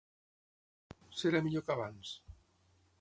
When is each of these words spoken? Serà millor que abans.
Serà 1.19 1.41
millor 1.49 1.65
que 1.67 1.75
abans. 1.77 2.15